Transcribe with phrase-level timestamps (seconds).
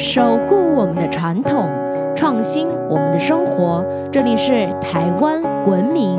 [0.00, 1.68] 守护我们的传统，
[2.16, 3.84] 创新我们的生活。
[4.10, 6.18] 这里是台湾文明。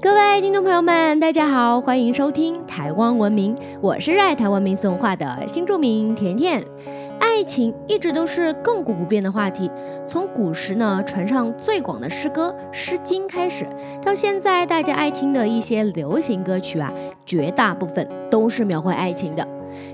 [0.00, 6.64] 各位听众朋友们，大家好，欢迎收听台湾文明，我是热爱台湾民俗文化的新著名甜甜。
[7.42, 9.68] 爱情一直都是亘古不变的话题，
[10.06, 13.66] 从古时呢传唱最广的诗歌《诗经》开始，
[14.00, 16.92] 到现在大家爱听的一些流行歌曲啊，
[17.26, 19.44] 绝大部分都是描绘爱情的。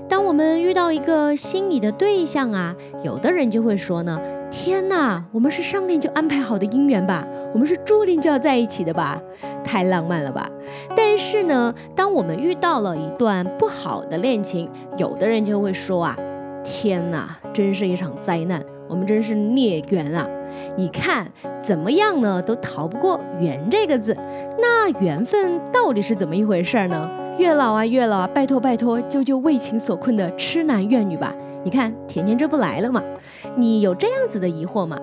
[0.07, 7.27] 当我们遇到一个心仪的对象啊，有的人就会说呢：“天哪，我们是上天就安排好的姻缘吧？
[7.51, 9.19] 我们是注定就要在一起的吧？
[9.63, 10.47] 太浪漫了吧！”
[10.95, 16.15] 但是呢，当我们遇到了一段不好的恋情，有的人就会说啊。
[16.71, 18.63] 天哪，真是一场灾难！
[18.87, 20.29] 我们真是孽缘啊！
[20.77, 21.27] 你看
[21.59, 24.15] 怎么样呢，都逃不过“缘”这个字。
[24.61, 27.09] 那缘分到底是怎么一回事呢？
[27.39, 31.33] 月老啊，月老啊，拜托拜托，救救为情所困的痴男怨女吧！
[31.63, 33.03] 你看甜甜这不来了吗？
[33.55, 34.95] 你有这样子的疑惑吗？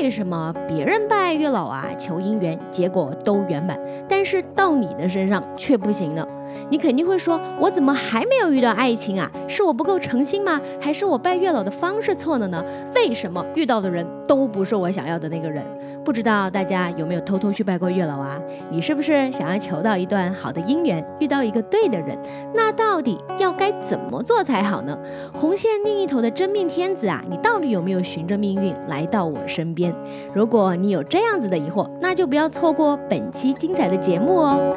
[0.00, 3.76] 为什么别人拜月老啊求姻缘，结果都圆满，
[4.08, 6.24] 但是到你的身上却不行呢？
[6.70, 9.30] 你肯定会说，我怎么还没有遇到爱情啊？
[9.48, 10.60] 是我不够诚心吗？
[10.80, 12.64] 还是我拜月老的方式错了呢？
[12.94, 15.62] 为什么遇到的人都不是我想要的那个人？
[16.04, 18.40] 不知道大家有没有偷偷去拜过月老啊？
[18.70, 22.16] 你是不是想要求到一段好的姻缘，遇到一个对的人？
[22.54, 24.96] 那到底要该怎么做才好呢？
[25.34, 29.87] 红线另一头的真命天子啊，你到底有没有循着命运来到我身边？
[30.34, 34.76] 如果你有这样子的疑惑，那就不要错过本期精彩的节目哦。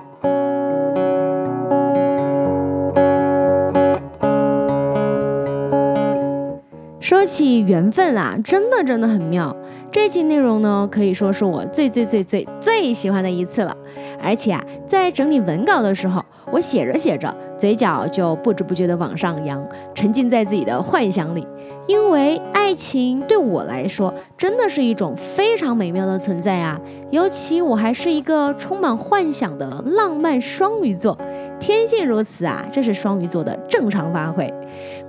[7.11, 9.53] 说起缘分啊，真的真的很妙。
[9.91, 13.75] 这期内容呢，可以说是我最最最最最喜欢的一次了。
[14.23, 19.61] 而且啊，在整理文稿的时候，我写着写着，嘴角就不知不觉的往上扬，
[19.93, 21.45] 沉浸在自己的幻想里。
[21.85, 26.79] 因为爱情对我来说，真的是一种非常美妙的存在啊！
[27.09, 31.17] 尤其我还是一个充满幻想的浪漫双鱼座。
[31.59, 34.51] 天性如此啊，这是双鱼座的正常发挥。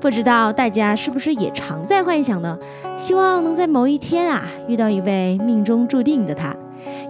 [0.03, 2.59] 不知道大家是不是也常在幻想呢？
[2.99, 6.53] 希望能在某一天啊，遇到一位命中注定的他。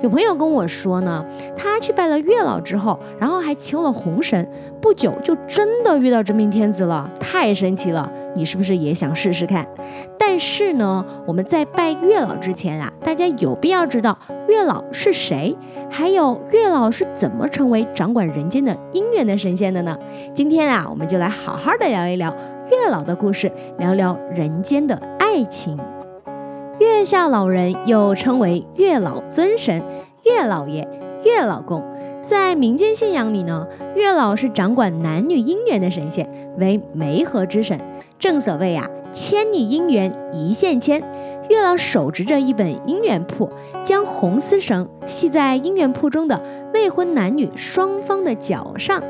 [0.03, 1.25] 有朋友跟我说呢，
[1.57, 4.47] 他去拜了月老之后，然后还求了红绳，
[4.79, 8.13] 不久就真的遇到真命天子了，太神奇了！
[8.35, 9.67] 你是不是也想试试看？
[10.19, 15.57] 但是呢，我们在拜月老之前啊，大家有必要知道月老是谁，
[15.91, 19.97] 还有月老是怎么成为掌管人间的姻缘的神仙的呢？
[20.35, 22.35] 今天啊，我们就来好好的聊一聊
[22.72, 25.78] 月老的故事，聊聊人间的爱情。
[26.78, 29.83] 月下老人又称为月老尊神、
[30.25, 30.88] 月老爷、
[31.22, 31.84] 月老公，
[32.22, 36.27] 在民间信仰里呢，月老是掌管男女姻缘的神仙，
[36.59, 37.78] 为媒合之神。
[38.19, 41.03] 正所谓啊，千里姻缘一线牵。
[41.50, 43.50] 月老手执着一本姻缘谱，
[43.84, 46.41] 将红丝绳系在姻缘谱中的
[46.72, 49.03] 未婚男女双方的脚上，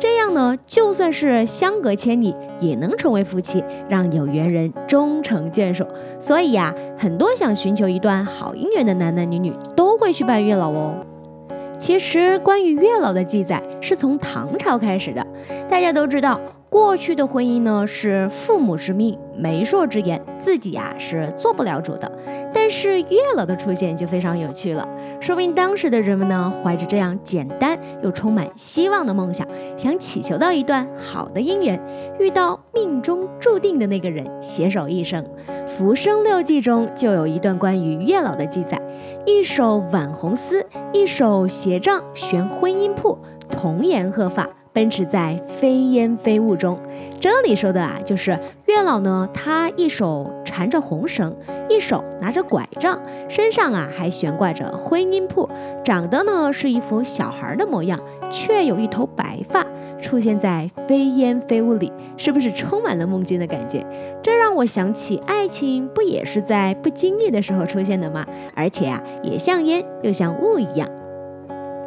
[0.00, 5.86] 这样呢，就算是相隔千里，也能成为夫妻，让有缘人终成眷属。
[6.18, 10.94] 所以呀，很多想寻求一段好姻缘的男男女女都会去拜月老哦。
[11.78, 15.26] 其实，关于月老的记载是从唐朝开始的，
[15.68, 16.40] 大家都知道。
[16.70, 22.10] 过去的婚姻呢是父母之命、媒妁之言，自己呀是做不了主的。
[22.54, 24.88] 但是月老的出现就非常有趣了，
[25.20, 29.44] 说明当时的人们呢怀着这样简单又充满希望的梦想，
[29.76, 31.80] 想祈求到一段好的姻缘，
[32.20, 35.24] 遇到命中注定的那个人，携手一生。
[35.66, 38.80] 《浮生六记》中就有一段关于月老的记载：
[39.26, 43.18] 一手挽红丝，一手携杖悬婚姻铺，
[43.50, 44.48] 童颜鹤发。
[44.72, 46.78] 奔驰在飞烟飞雾中，
[47.20, 51.34] 这里说的啊，就是月老呢，他一手缠着红绳，
[51.68, 55.48] 一手拿着拐杖，身上啊还悬挂着婚姻铺，
[55.84, 57.98] 长得呢是一副小孩的模样，
[58.30, 59.66] 却有一头白发，
[60.00, 63.84] 出现在飞烟飞雾里，是不是充满了梦境的感觉？
[64.22, 68.24] 这让我想起，爱情不也是在不经意的时候出现的吗？
[68.54, 70.88] 而且啊，也像烟又像雾一样。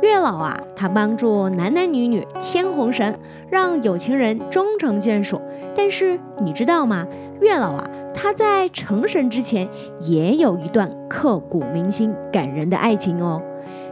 [0.04, 3.18] 月老啊，他帮助男男女女牵红绳，
[3.50, 5.42] 让有情人终成眷属。
[5.74, 7.08] 但是你知道吗？
[7.40, 9.70] 月老啊，他在成神之前
[10.02, 13.42] 也有一段刻骨铭心、感人的爱情哦。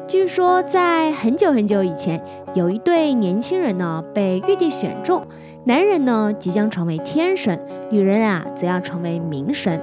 [0.05, 2.21] 据说在很久很久以前，
[2.53, 5.25] 有一对年轻人呢被玉帝选中，
[5.63, 7.57] 男人呢即将成为天神，
[7.89, 9.79] 女人啊则要成为冥神。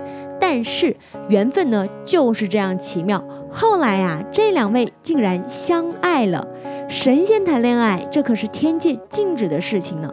[0.51, 0.97] 但是
[1.29, 6.49] 缘分呢就是这样奇妙，后来啊，这两位竟然相爱了。
[6.89, 10.11] 神仙谈恋爱，这可是天界禁止的事情呢。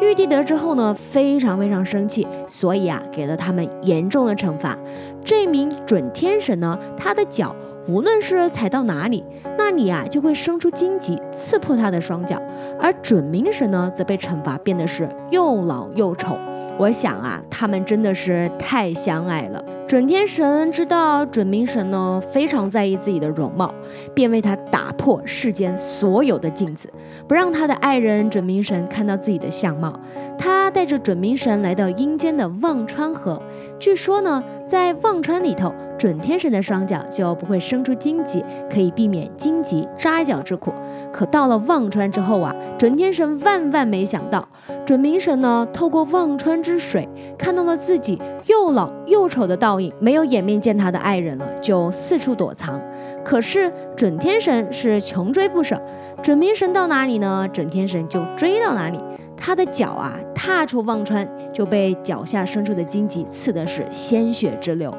[0.00, 4.78] 玉帝得知后呢，非常非常生气，所以啊，给了他们严重的惩罚。
[5.24, 7.52] 这名准天神呢，他的脚
[7.88, 9.24] 无论是踩到哪里，
[9.58, 12.40] 那里啊就会生出荆棘，刺破他的双脚。
[12.80, 16.38] 而准明神呢，则被惩罚变得是又老又丑。
[16.78, 19.62] 我想啊，他们真的是太相爱了。
[19.92, 23.70] 准天神知道准明神呢非常在意自己的容貌，
[24.14, 26.90] 便为他打破世间所有的镜子，
[27.28, 29.92] 不让他的爱人准明神看到自己的相貌。
[30.38, 33.42] 他带着准明神来到阴间的忘川河，
[33.82, 40.72] 据说呢，在忘川里头，准天神的双脚就不会生出荆棘，可以避免荆棘扎脚之苦。
[41.12, 44.48] 可到了忘川之后啊，准天神万万没想到，
[44.86, 49.92] 准明神呢透过忘川之水，看到了自己又老又丑的倒影。
[49.98, 52.80] 没有颜面见他的爱人了，就四处躲藏。
[53.24, 55.82] 可是准天神是穷追不舍，
[56.22, 57.48] 准明神到哪里呢？
[57.52, 59.00] 准天神就追到哪里。
[59.44, 64.92] 他的脚啊，踏出忘川，就被脚下生出的荆棘刺的是鲜血直流。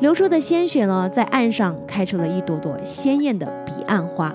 [0.00, 4.34] 流出的鲜血呢，在岸上开出了一朵朵鲜艳的彼岸花。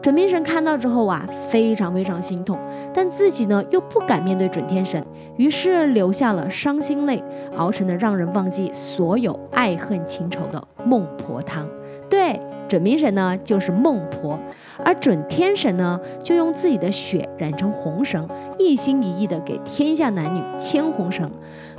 [0.00, 2.58] 准明神看到之后啊，非常非常心痛，
[2.92, 5.02] 但自己呢又不敢面对准天神，
[5.38, 7.22] 于是流下了伤心泪，
[7.56, 11.66] 熬成了让人忘记所有爱恨情仇的孟婆汤。
[12.10, 12.38] 对，
[12.68, 14.38] 准明神呢就是孟婆，
[14.84, 18.28] 而准天神呢就用自己的血染成红绳，
[18.58, 21.30] 一心一意的给天下男女牵红绳，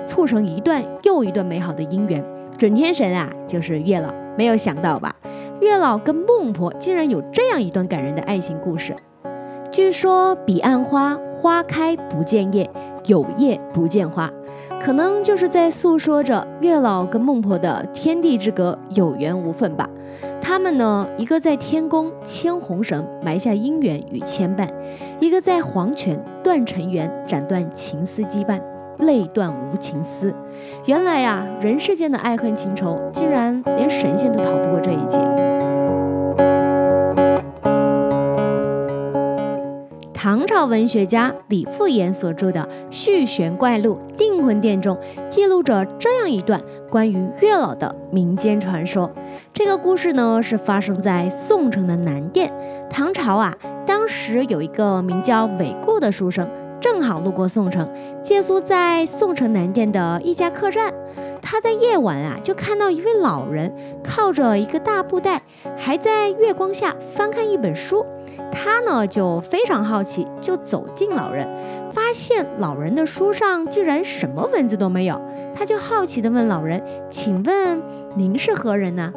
[0.05, 2.23] 促成一段又一段美好的姻缘。
[2.57, 5.13] 准天神啊，就是月老，没有想到吧？
[5.61, 8.95] 月老跟孟婆竟然有这样一段感人的爱情故事。
[9.71, 12.69] 据说彼岸花花开不见叶，
[13.05, 14.31] 有叶不见花，
[14.81, 19.89] 可能就是在诉说着月老跟孟婆的天地之隔，有缘无分吧。
[20.39, 24.67] 他们呢，一个在天宫牵红绳，埋下姻缘与牵绊；
[25.19, 28.61] 一个在黄泉断尘缘，斩断情丝羁绊，
[28.99, 30.33] 泪断无情丝。
[30.85, 35.54] 原来呀，人世间的爱恨情仇，竟然连神仙都逃不过这一劫。
[40.25, 44.97] 唐朝文学家李复言所著的《续弦怪录·定魂殿》中
[45.29, 49.13] 记录着这样一段关于月老的民间传说。
[49.53, 52.51] 这个故事呢，是发生在宋城的南殿。
[52.89, 53.53] 唐朝啊，
[53.85, 56.49] 当时有一个名叫韦固的书生，
[56.85, 57.89] 正好路过宋城，
[58.21, 60.93] 借宿在宋城南店的一家客栈。
[61.41, 63.73] 他在夜晚啊，就看到一位老人
[64.03, 65.41] 靠着一个大布袋，
[65.75, 68.05] 还在月光下翻看一本书。
[68.51, 71.49] 他呢就非常好奇，就走近老人，
[71.91, 75.19] 发现老人的书上竟然什么文字都没有。
[75.55, 77.81] 他就好奇地问老人：“请问
[78.15, 79.11] 您是何人呢？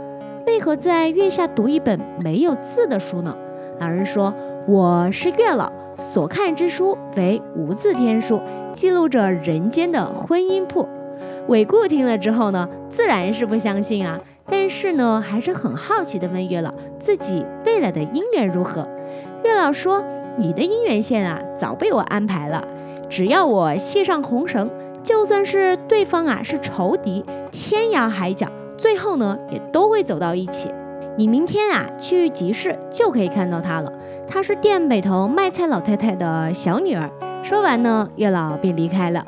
[0.46, 3.36] 为何在月下读一本没有字的书呢？”
[3.78, 4.32] 老人说
[4.66, 8.40] ：“我是月老，所看之书为无字天书，
[8.72, 10.88] 记录着人间的婚姻簿。”
[11.48, 18.86] 韦固听了之后呢，自然是不相信啊，但是呢，还是很好奇地问月老：“自己未来的姻缘如何？”
[19.42, 20.04] 月老说
[20.38, 22.62] ：“你的姻缘线啊，早被我安排了。
[23.08, 24.70] 只要我系上红绳，
[25.02, 30.70] 就算是对方啊是仇敌，天涯海角，最后呢也都会走到一起。
[31.18, 33.92] 你明天啊去集市就可以看到她了。
[34.24, 37.10] 她是店北头卖菜老太太的小女儿。”
[37.42, 39.26] 说完呢，月老便离开了。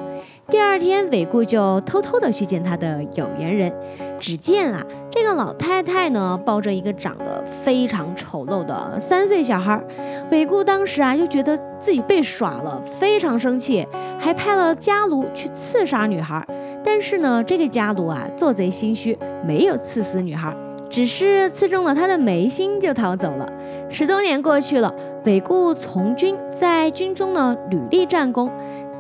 [0.49, 3.73] 第二天，韦固就偷偷的去见他的有缘人。
[4.21, 4.81] 只见啊，
[5.11, 9.83] 这个老太太呢，抱着一个长得非常丑陋的三岁小孩。
[10.31, 13.85] 韦固当时啊，就觉得自己被耍了，非常生气，
[14.17, 16.47] 还派了家奴去刺杀女孩。
[16.85, 20.55] 但是呢，这个家奴啊，做贼心虚，没有刺死女孩，
[20.91, 23.49] 只是刺中了他的眉心，就逃走了。
[23.89, 24.93] 十多年过去了，
[25.25, 28.51] 韦固从军，在军中呢，屡立战功，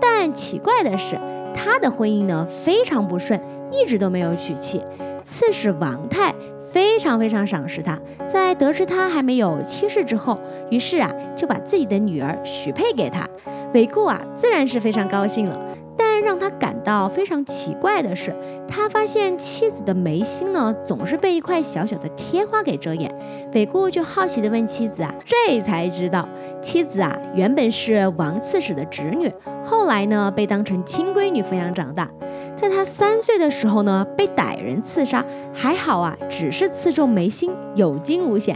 [0.00, 1.18] 但奇怪的是。
[1.52, 3.38] 他的婚姻呢非常不顺，
[3.72, 4.80] 一直都没有娶妻。
[5.24, 6.32] 刺史王泰
[6.72, 10.38] 非常非常赏识他，在得知他还没有妻室之后，
[10.70, 13.28] 于是啊就把自己的女儿许配给他。
[13.74, 15.58] 韦固啊自然是非常高兴了。
[16.70, 18.32] 感到非常奇怪的是，
[18.68, 23.12] 他发现妻子的眉心呢总是被一块小小的贴花给遮掩。
[23.52, 26.28] 韦固就好奇地问妻子啊，这才知道
[26.62, 29.28] 妻子啊原本是王刺史的侄女，
[29.64, 32.08] 后来呢被当成亲闺女抚养长大。
[32.60, 35.24] 在他三岁的时候呢，被歹人刺杀，
[35.54, 38.54] 还好啊，只是刺中眉心，有惊无险。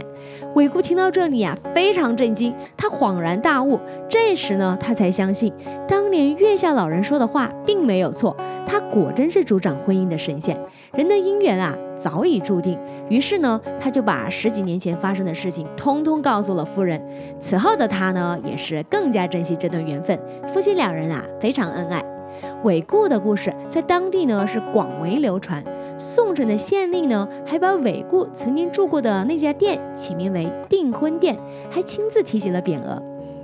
[0.53, 3.79] 韦固听到这里啊，非常震惊，他恍然大悟。
[4.07, 5.51] 这时呢，他才相信
[5.87, 10.55] 当年月下老人说的话并没有错，他果真是主掌婚姻的神仙。
[10.93, 12.79] 人的姻缘啊，早已注定。
[13.09, 17.03] 于是呢，他就把十几年前发生的事情通通告诉了夫人。
[17.39, 20.19] 此后的他呢，也是更加珍惜这段缘分，
[20.53, 22.14] 夫妻两人啊，非常恩爱。
[22.63, 25.63] 韦固的故事在当地呢是广为流传。
[25.97, 31.37] 宋城的县令呢，还把韦固曾经住过的那家店起名为订婚店，
[31.69, 33.01] 还亲自提起了匾额。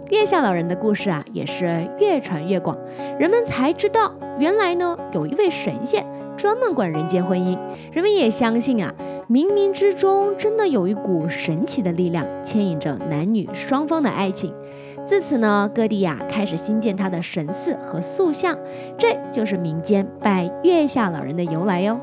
[0.09, 2.77] 月下老人的故事啊，也是越传越广，
[3.17, 6.05] 人们才知道原来呢有一位神仙
[6.41, 7.55] 专门管人间婚姻。
[7.91, 8.91] 人们也相信啊，
[9.29, 14.51] 冥冥之中真的有一股神奇的力量牵引着男女双方的爱情。
[15.05, 18.57] 自此呢，各地呀开始兴建他的神寺和塑像，
[18.97, 21.99] 这就是民间拜月下老人的由来哟。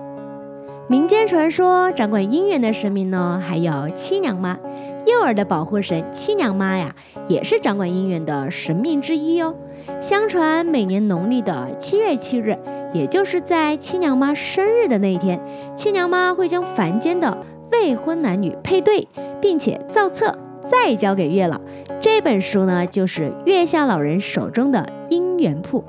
[0.87, 4.57] 民间传说掌管姻缘的神明呢，还有七娘妈，
[5.04, 6.95] 幼儿的保护神七娘妈呀，
[7.26, 9.57] 也是掌管姻缘的神明之一哦。
[10.00, 12.57] 相传每年农历的七月七日，
[12.92, 15.40] 也就是在七娘妈生日的那一天，
[15.76, 17.38] 七娘妈会将凡间的
[17.73, 19.07] 未婚男女配对，
[19.40, 20.35] 并且造册。
[20.64, 21.59] 再交给月老，
[21.99, 25.83] 这本书呢，就是月下老人手中的姻缘簿。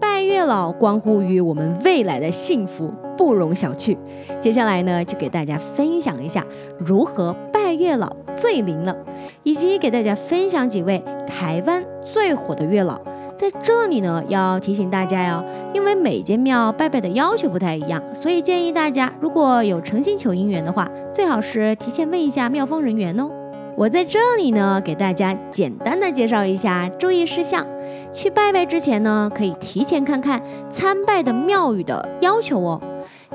[0.00, 3.96] 拜月老关乎于我们未来的幸福，不容小觑。
[4.40, 6.44] 接下来呢，就给大家分享一下
[6.76, 8.96] 如何拜月老最灵了，
[9.42, 13.00] 以及给大家分享几位台湾最火的月老。
[13.36, 23.28] 在这里呢，要提醒大家哟，因为每间庙拜拜的要求不太一样，所以建议大家如果有诚心求姻缘的话，最好是提前问一下庙方人员哦。
[23.76, 27.66] 我在这里呢，给大家简单的介绍一下注意事项。
[28.10, 30.40] 去拜拜之前呢，可以提前看看
[30.70, 32.80] 参拜的庙宇的要求哦。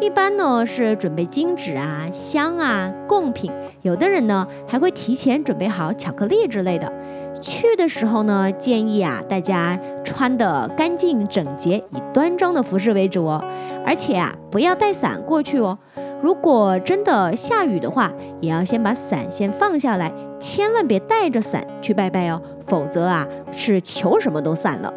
[0.02, 3.52] 一般呢是准备金纸啊、香啊、贡品，
[3.84, 6.92] 有的人呢还会提前准备好巧克力之类的。
[7.40, 13.44] 去的时候呢，建议啊大家穿的干净整洁，以端庄的服饰为主哦。
[13.86, 15.78] 而且啊不要带伞过去哦。
[16.24, 24.92] 如果真的下雨的话，也要先把伞先放下来，千万别带着伞去拜拜哦，否则啊是求什么都散了。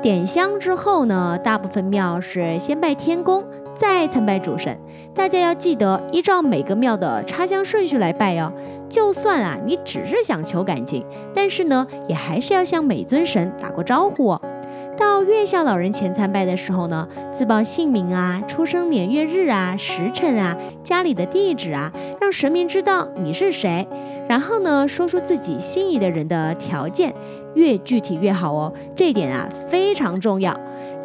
[0.00, 3.44] 点香之后呢，大部分庙是先拜天公。
[3.78, 4.76] 再参拜主神，
[5.14, 8.52] 大家要记得依照每个庙的插香顺序来拜哦。
[8.88, 14.42] 就算啊，你只是想求感情，但是呢，也还是要向每尊神打过招呼哦。
[14.96, 23.86] 到月下老人前参拜的时候呢，自报姓名啊、出生年月日啊、时辰啊、家里的地址啊，让神明知道你是谁。
[24.28, 27.14] 然后呢，说出自己心仪的人的条件，
[27.54, 28.72] 越具体越好哦。
[28.96, 30.58] 这一点啊非常重要。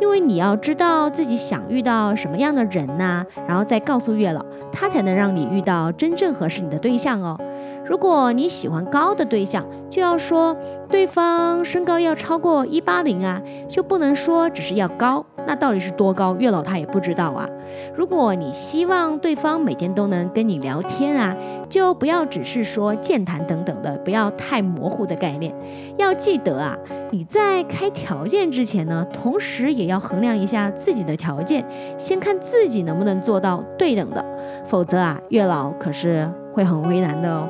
[0.04, 7.40] 因为你要知道自己想遇到什么样的人呐，然后再告诉月老，他才能让你遇到真正合适你的对象哦。
[7.86, 10.56] 如果你喜欢高的对象，就要说
[10.90, 16.36] 对方身高要超过一八零啊，就不能说只是要高，那到底是多高？
[16.38, 17.48] 月老他也不知道啊。
[17.96, 21.36] 如果你希望对方每天都能跟你聊天啊，
[21.70, 25.54] 就不要只是说健谈等等的，不要太模糊的概念。
[25.98, 26.78] 要记得啊，
[27.12, 31.66] 你在开条件之前呢，同时也要衡量一下自己的条件，
[31.98, 34.24] 先看自己能不能做到对等的，
[34.66, 37.50] 否则啊，月老可是会很为难的哦。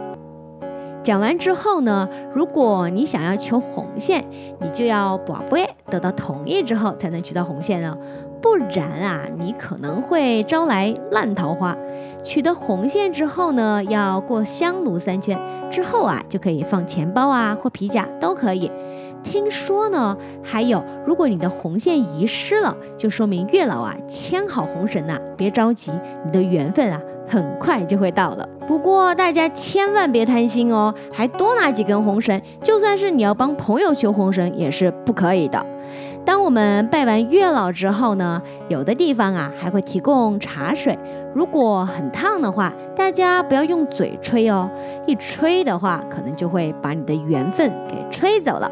[1.04, 4.24] 讲完之后呢，如果你想要求红线，
[4.62, 7.98] 你就要宝贝得到同意之后才能取到红线哦，
[8.42, 11.76] 不然啊，你可能会招来烂桃花。
[12.24, 15.38] 取得红线之后呢，要过香炉三圈
[15.70, 18.72] 之后啊，就可以放钱包啊或皮夹都可以。
[19.24, 25.92] 听说呢，还有如果你的红线遗失了，就说明月老啊牵好红绳呐，别着急，
[26.26, 27.02] 你的缘分啊。
[27.26, 35.66] 很快就会到了，不过大家千万别贪心哦，还多拿几根红绳，就算是你要帮朋友求红绳也是不可以的。
[36.26, 41.00] 当我们拜完月老之后呢，有的地方啊还会提供茶水，
[41.34, 44.70] 如果很烫的话，大家不要用嘴吹哦，
[45.08, 48.70] 一吹的话可能就会把你的缘分给吹走了。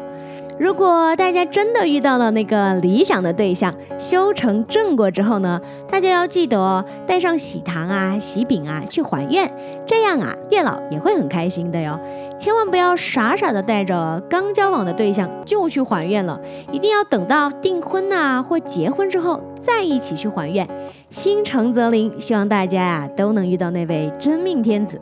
[0.58, 9.50] 如果大家真的遇到了那个理想的对象，修成正果之后呢，大家要记得带上喜糖啊、喜饼啊去还愿，
[9.86, 11.98] 这样啊，月老也会很开心的哟。
[12.38, 16.40] 千万不要傻傻的带着刚交往的对象就去还愿了，
[16.70, 20.68] 一定要等到订婚呐或结婚之后再一起去还愿。
[21.10, 25.00] 心诚则灵，希望大家呀都能遇到那位真命天子。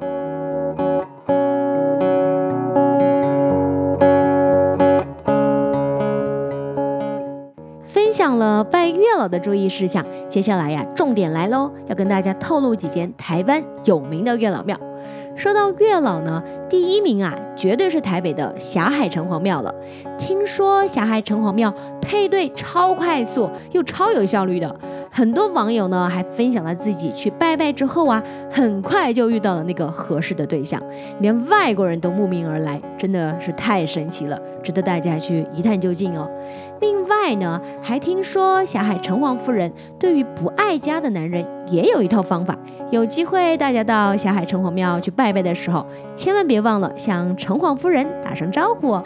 [8.21, 14.77] 享了拜月老的注意事项，接下来呀，重点来喽，要跟大家透露几间台湾有名的月老庙。
[15.41, 19.75] 说到月老呢，第一名啊，绝对是台北的霞海城隍庙了。
[20.19, 24.77] 听说霞海城隍庙配对超快速又超有效率的，
[25.11, 30.79] 很多网友呢还分享了自己去拜拜之后啊，很快就遇到了那个合适的对象，
[31.21, 36.31] 连外国人都慕名而来，真的是太神奇了，值得大家去一探究竟哦。
[36.83, 42.55] 另外呢，还听说霞海城隍夫人对于不爱家的男人也有一套方法。
[42.91, 49.05] 有机会大家到霞海城隍庙去拜拜的时候，千万别忘了向城隍夫人打声招呼哦。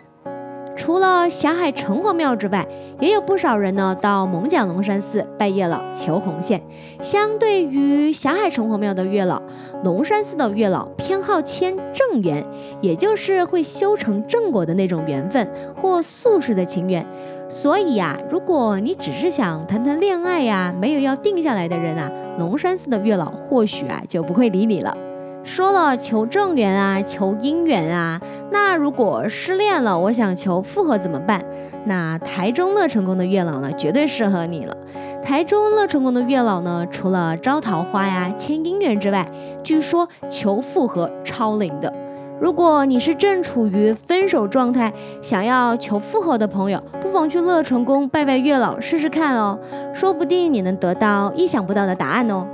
[0.75, 2.67] 除了霞海城隍庙之外，
[2.99, 6.63] 也有不少人呢到蒙甲龙山寺拜月老求红线。
[7.03, 9.43] 相对于霞海城隍庙的月老，
[9.85, 12.43] 龙山寺的月老偏好签正缘，
[12.81, 17.05] 也就是会修成正果的那种缘分或宿世的情缘。
[17.51, 22.11] 所以呀，如果你只是想谈谈恋爱呀，没有要定下来的人啊。
[22.39, 24.97] 龙山寺的月老或许啊就不会理你了。
[25.45, 28.19] 说了求正缘啊，求姻缘啊，
[28.51, 31.45] 那如果失恋了，我想求复合怎么办？
[31.85, 34.75] 那台中乐成功的月老呢，绝对适合你了。
[35.23, 39.27] 台中乐成功的月老呢，除了招桃花呀、签姻缘之外，
[39.63, 41.93] 据说求复合超灵的。
[42.41, 49.59] 如果你是正处于分手状态，想要求复合的朋友，不妨去乐成宫拜拜月老试试看哦，
[49.95, 52.47] 说不定你能得到意想不到的答案哦。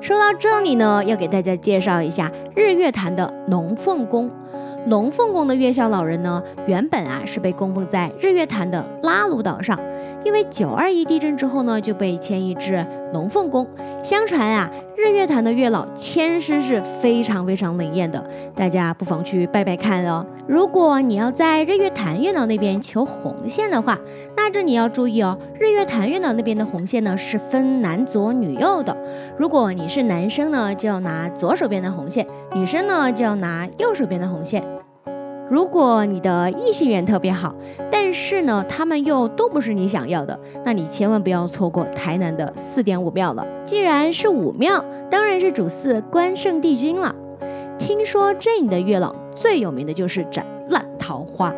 [0.00, 4.30] 说到这里呢，要给大家介绍一下日月潭的龙凤宫。
[4.86, 9.78] 龙凤宫的月下老人呢，原本啊是被供奉在日月潭的拉鲁岛上，
[10.24, 13.66] 因为九二一地震之后呢，就被迁移至龙凤宫。
[14.02, 14.70] 相传啊。
[14.98, 20.26] 日月潭的月老签诗是非常非常灵验的，大家不妨去拜拜看哦。
[20.48, 23.96] 如果你要在日月潭月老那边求红线的话，
[24.36, 25.38] 那这里要注意哦。
[25.60, 28.96] 日月潭月老那边的红线呢是分男左女右的，
[29.38, 34.64] 如果你是男生呢，就要拿左手边的红线；女生呢，就要拿右手边的红线。
[35.50, 37.54] 如果你的异性缘特别好，
[37.90, 43.46] 但是呢，他们又都不是你想要的，那你千万不要错过台南的四点五庙了。
[43.64, 47.14] 既然是五庙，当然是主祀关圣帝君了。
[47.78, 51.54] 听说这里的月老最有名的就是斩烂桃花，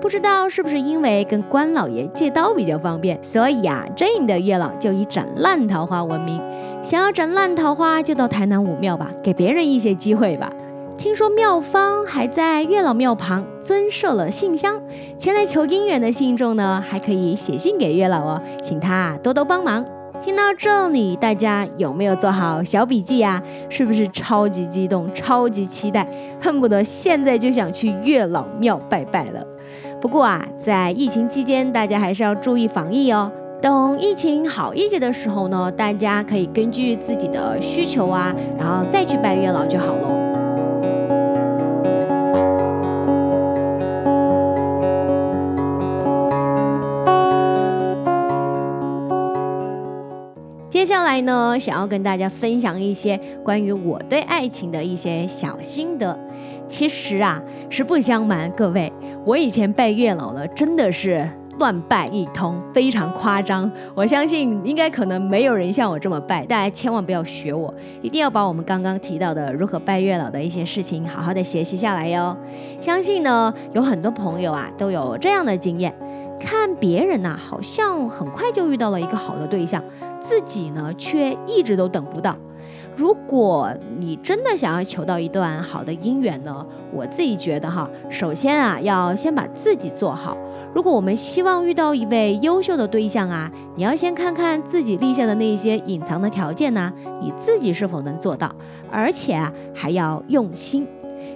[0.00, 6.40] 不知道是不是因为跟关老爷借刀比较方便，所以啊，这里的月老就以斩烂桃花闻名。
[6.82, 10.50] 想要斩烂桃花，就到台南五庙吧，给别人一些机会吧。
[10.96, 14.80] 听说庙方还在月老庙旁增设了信箱，
[15.16, 19.84] 前来求姻缘的信众呢，还可以写信给月老哦，请他多多帮忙。
[20.20, 23.42] 听到这里，大家有没有做好小笔记呀？
[23.68, 26.08] 是不是超级激动、超级期待，
[26.40, 29.44] 恨不得现在就想去月老庙拜拜了？
[30.00, 33.30] 不过啊，在疫情期间，大家还是要注意防疫哦。
[33.60, 40.23] 等疫情好一些的时候呢，大家可以根据自己的需求啊，然后再去拜月老就好了。
[50.84, 56.14] 接下来呢，想要跟大家分享一些关于我对爱情的一些小心得。
[56.68, 58.92] 其实啊，实不相瞒，各位，
[59.24, 61.26] 我以前拜月老呢，真的是
[61.58, 63.72] 乱拜一通，非常夸张。
[63.94, 72.36] 我相信应该可能没有人像我这么拜，大家千万不要学我，一定要把我们刚刚提到的如何拜月老的一些事情好好的学习下来哟。
[72.78, 75.94] 相信呢，有很多朋友啊都有这样的经验。
[76.38, 79.82] 看别人呐，好像很快就遇到了一个好的对象，
[80.20, 82.36] 自己呢却一直都等不到。
[82.96, 90.36] 如果你真的想要求到一段好的姻缘呢，我自己觉得哈，首先啊要先把自己做好。
[90.72, 98.52] 如果我们希望遇到一位优秀的对象啊，你要先看看自己立下的那些隐藏的条件呢，你自己是否能做到，
[98.90, 100.86] 而且啊还要用心。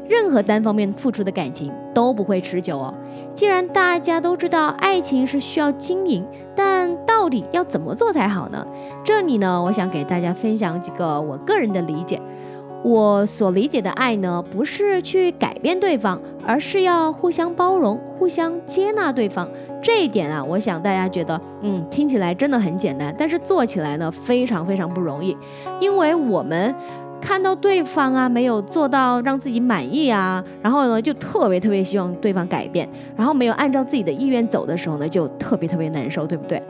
[0.09, 2.94] 任何单方面付出的感情都不会持久哦。
[3.35, 8.66] 既然大家都知道爱情是需要经营，但到底要怎么做才好呢？
[9.05, 12.21] 这里呢，我想给大家分享几个我个人的理解。
[12.85, 19.49] 我所理解的爱呢，不是去改变对方，而是要互相包容、互相接纳对方。
[19.83, 25.37] 这一点啊，我想大家觉得，嗯，听起来真的很简单，但是做起来呢，非常非常不容易，
[25.81, 26.75] 因为我们。
[27.21, 36.63] 看到对方啊没有做到让自己满意啊，然后呢就特别特别希望对方改变，然后没有按照自己的意愿走的时候呢，就特别特别难受，对不对？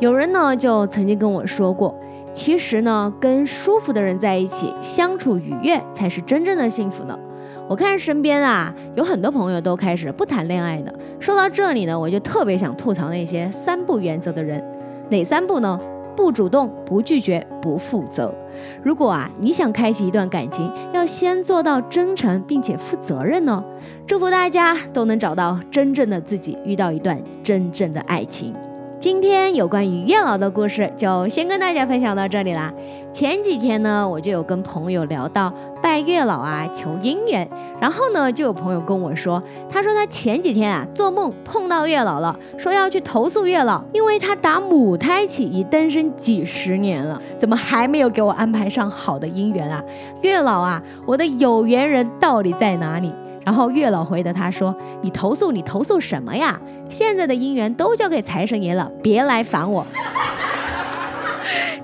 [0.00, 1.94] 有人呢就曾经跟我说过，
[2.32, 7.18] 其实呢跟舒服的人在一起相处愉悦才是真正的幸福呢。
[7.66, 10.92] 我看身边啊有很多朋友都开始不谈恋爱的。
[11.18, 14.62] 说到这里呢，我就特别想吐槽那些三不原则的人。
[15.10, 15.80] 哪三不呢？
[16.16, 18.34] 不主动，不拒绝，不负责。
[18.82, 23.62] 如果啊，你想开启一段感情，要先做到真诚并且负责任呢。
[24.06, 28.54] 祝福大家都能找到真正的自己，遇到一段真正的爱情。
[28.98, 32.72] 今天有关于月老的故事，就先跟大家分享到这里啦。
[33.12, 35.52] 前几天呢，我就有跟朋友聊到
[35.82, 37.46] 拜月老啊，求姻缘。
[37.80, 49.84] 然后呢，就有朋友跟我说，他说他前几天啊做梦碰到月老了，说要去投诉月老，因为他打母胎起已单身几十年了，怎么还没有给我安排上好的姻缘啊？
[50.22, 53.12] 月老啊，我的有缘人到底在哪里？
[53.44, 56.58] 然后月老回答他说：“你投诉你投诉什么呀？
[56.88, 59.86] 现在的姻缘都交给财神爷了，别来烦我。”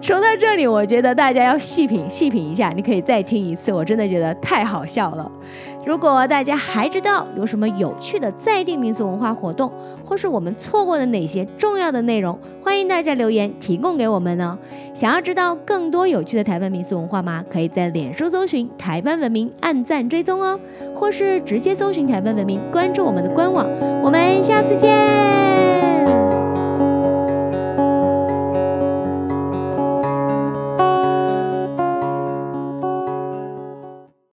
[0.00, 5.30] 说到这里，我觉得大家要细品细品一下，你可以再听一次，我真的觉得太好笑了。
[5.86, 9.72] 如果大家还知道有什么有趣的在地民俗文化活动，
[10.04, 14.58] 或是我们错过的哪些重要的内容，欢迎大家留言提供给我们呢。
[14.92, 17.42] 想要知道更多有趣的台湾民俗文化吗？
[17.50, 20.60] 可以在脸书搜寻台湾文明，按赞追踪哦，
[20.94, 23.66] 或是直接搜寻台湾文明，关注我们的官网。
[24.02, 26.19] 我们下次见。